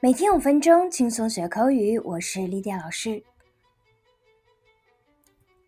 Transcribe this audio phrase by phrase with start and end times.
[0.00, 1.98] 每天五分钟，轻松学口语。
[1.98, 3.20] 我是丽迪老师。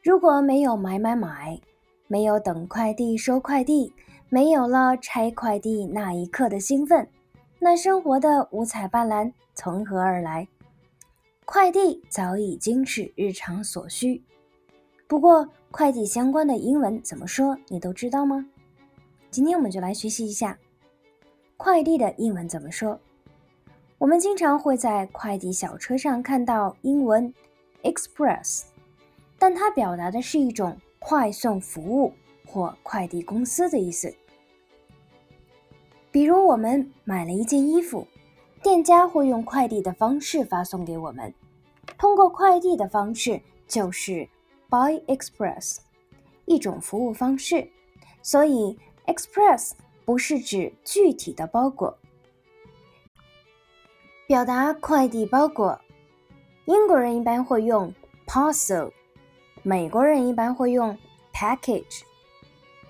[0.05, 1.61] 如果没有买买买，
[2.07, 3.93] 没有等快递收快递，
[4.29, 7.09] 没有了拆快递那一刻的兴奋，
[7.59, 10.47] 那生活的五彩斑斓从何而来？
[11.45, 14.23] 快递早已经是日常所需。
[15.09, 18.47] 不过，快递相关的英文怎么说，你都知道吗？
[19.29, 20.57] 今天我们就来学习一下
[21.57, 22.97] 快递的英文怎么说。
[24.01, 27.35] 我们经常会在快递小车上看到英文
[27.83, 28.63] express，
[29.39, 32.15] 但它表达的是一种快送服务
[32.47, 34.11] 或快递公司的意思。
[36.11, 38.07] 比如，我们买了一件衣服，
[38.63, 41.35] 店家会用快递的方式发送给我们。
[41.99, 43.39] 通过快递的方式
[43.69, 44.27] 就是
[44.71, 45.77] by express，
[46.47, 47.71] 一种服务方式。
[48.23, 49.73] 所以，express
[50.07, 51.99] 不是指具体的包裹。
[54.31, 55.77] 表达快递包裹，
[56.67, 57.93] 英国人一般会用
[58.29, 58.93] parcel，
[59.65, 60.97] 美国人一般会用
[61.35, 62.03] package。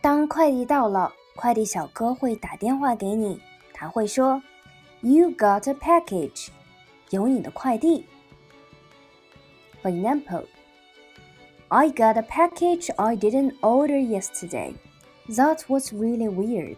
[0.03, 3.41] 当快递到了，快递小哥会打电话给你，
[3.73, 4.43] 他会说
[5.01, 6.49] ：“You got a package，
[7.09, 8.05] 有你的快递。”
[9.83, 10.45] For example,
[11.69, 14.75] I got a package I didn't order yesterday.
[15.31, 16.77] That was really weird.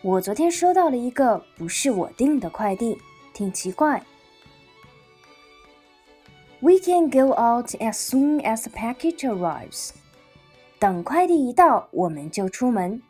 [0.00, 2.98] 我昨天收到了一个不是我订的快递。
[3.34, 4.02] 挺奇怪。
[6.60, 9.90] We can go out as soon as the package arrives。
[10.78, 13.02] 等快递一到，我们就出门。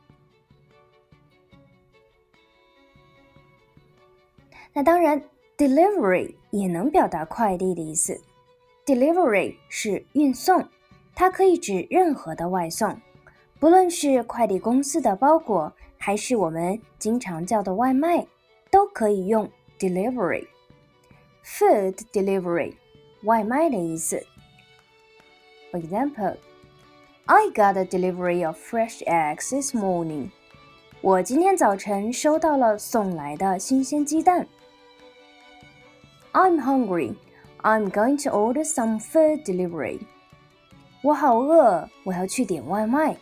[4.72, 5.22] 那当然
[5.56, 8.20] ，delivery 也能表达快递的意思。
[8.84, 10.68] Delivery 是运送，
[11.14, 13.00] 它可以指任何的外送，
[13.60, 18.26] 不论是快递公司的包裹，还是我们经常叫的外卖，
[18.70, 19.48] 都可以用。
[19.79, 20.47] delivery,
[21.43, 22.75] food delivery，
[23.23, 24.25] 外卖的意思。
[25.71, 26.37] For example,
[27.25, 30.31] I got a delivery of fresh eggs this morning.
[31.01, 34.47] 我今天早晨收到了送来的新鲜鸡蛋。
[36.33, 37.15] I'm hungry.
[37.61, 39.99] I'm going to order some food delivery.
[41.01, 43.15] 我好饿，我要去点外卖。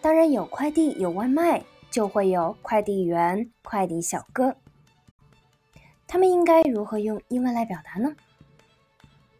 [0.00, 1.62] 当然有快递，有外卖。
[1.95, 4.53] 就会有快递员、快递小哥。
[6.05, 8.13] 他们应该如何用英文来表达呢？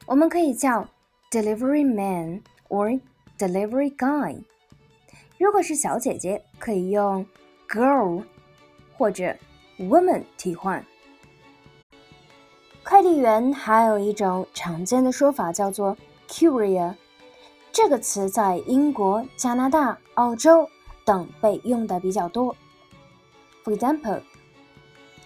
[0.05, 0.87] 我们可以叫
[1.29, 2.97] delivery man or
[3.37, 4.41] delivery guy。
[5.37, 7.25] 如果是小姐姐，可以用
[7.67, 8.23] girl
[8.97, 9.35] 或者
[9.77, 10.81] woman 替换。
[12.85, 15.97] 快递员还有一种常见的说法叫做
[16.29, 16.95] courier，
[17.73, 20.69] 这个词在英国、加拿大、澳洲。
[21.04, 22.54] 等被用的比较多。
[23.64, 24.22] For example,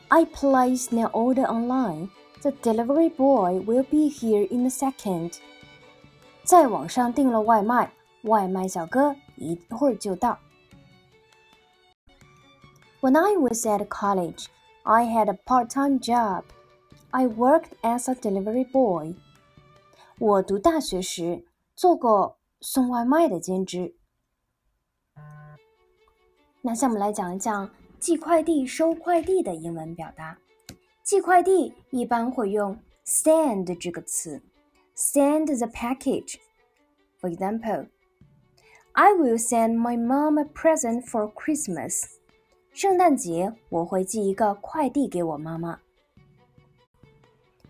[0.08, 2.08] I placed an order online.
[2.42, 5.38] The delivery boy will be here in a second.
[6.42, 7.92] 在网上订了外卖，
[8.24, 10.38] 外卖小哥一会儿就到。
[13.00, 14.46] When I was at college,
[14.82, 16.44] I had a part-time job.
[17.10, 19.14] I worked as a delivery boy.
[20.18, 23.94] 我读大学时做过送外卖的兼职。
[26.69, 27.67] 那下面来讲一讲
[27.99, 30.37] 寄快递、收快递的英文表达。
[31.03, 34.39] 寄快递一般会用 send 这个词
[34.95, 36.35] ，send the package。
[37.19, 37.87] For example,
[38.91, 42.03] I will send my mom a present for Christmas。
[42.71, 45.79] 圣诞节我会寄一个快递给我妈妈。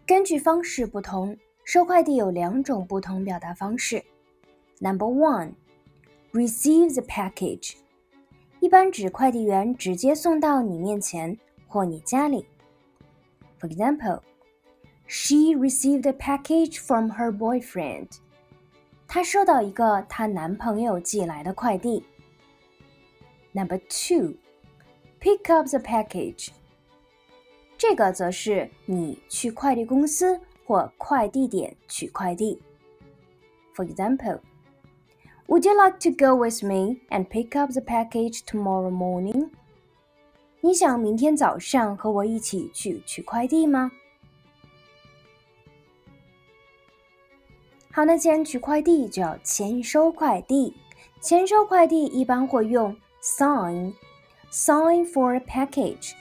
[0.05, 4.03] 根据方式不同，收快递有两种不同表达方式。
[4.81, 5.53] Number one,
[6.33, 7.77] receive the package。
[8.60, 11.36] 一般指快递员直接送到你面前
[11.68, 12.46] 或你家里。
[13.60, 14.20] For example,
[15.06, 18.08] she received a package from her boyfriend.
[19.06, 22.04] 她收到一个她男朋友寄来的快递。
[23.52, 24.34] Number two,
[25.20, 26.48] pick up the package.
[27.76, 32.60] 这个则是你去快递公司或快递点取快递。
[33.74, 34.40] For example.
[35.48, 39.50] Would you like to go with me and pick up the package tomorrow morning?
[40.60, 43.92] 你想明天早上和我一起去取快递吗？
[47.92, 50.74] 好，那既然取快递，就要签收快递。
[51.20, 53.94] 签收快递一般会用 sign
[54.50, 56.12] sign for a package.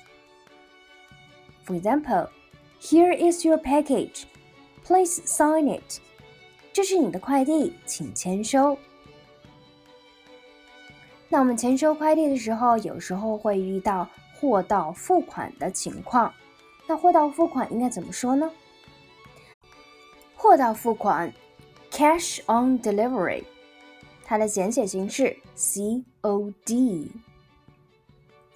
[1.65, 2.29] For example,
[2.79, 4.23] here is your package.
[4.85, 5.99] Please sign it.
[6.71, 8.77] 这是你的快递，请签收。
[11.28, 16.32] 那我们签收快递的时候，有时候会遇到货到付款的情况。
[16.86, 18.50] 那货到付款应该怎么说呢？
[20.34, 21.30] 货到付款
[21.90, 23.44] ，cash on delivery，
[24.24, 27.10] 它的简写形式 COD。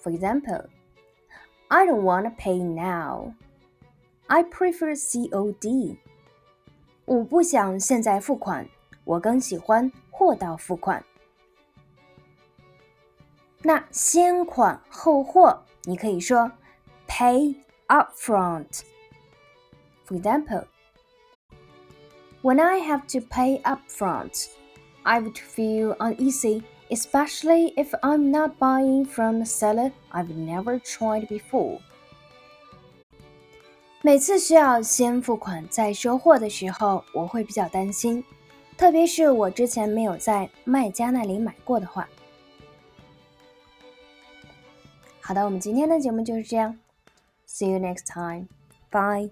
[0.02, 0.64] For example,
[1.68, 3.34] I don't want to pay now.
[4.28, 5.96] I prefer COD.
[7.04, 8.66] 我不想现在付款，
[9.04, 11.04] 我更喜欢货到付款。
[13.63, 16.51] 那先款后货，你可以说
[17.07, 17.55] pay
[17.87, 18.81] upfront.
[20.05, 20.65] For example,
[22.41, 24.47] when I have to pay upfront,
[25.03, 31.27] I would feel uneasy, especially if I'm not buying from a seller I've never tried
[31.27, 31.79] before.
[34.01, 38.23] 每次需要先付款再收货的时候，我会比较担心，
[38.77, 42.07] 特别是我之前没有在卖家那里买过的话。
[45.32, 46.78] 好的，我们今天的节目就是这样。
[47.48, 48.48] See you next time.
[48.90, 49.30] Bye.